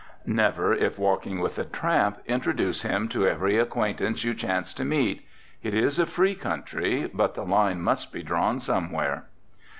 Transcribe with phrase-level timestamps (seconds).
[0.25, 5.23] Never, if walking with a tramp, introduce him to every acquaintance you chance to meet.
[5.61, 9.25] It is a free country, but the line must be drawn somewhere.